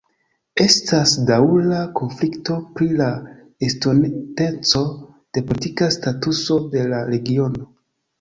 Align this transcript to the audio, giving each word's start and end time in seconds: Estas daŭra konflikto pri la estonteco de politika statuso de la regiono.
Estas 0.63 1.11
daŭra 1.25 1.81
konflikto 1.99 2.55
pri 2.79 2.87
la 3.01 3.09
estonteco 3.67 4.81
de 5.39 5.45
politika 5.51 5.91
statuso 5.97 6.59
de 6.73 6.87
la 6.95 7.03
regiono. 7.11 7.69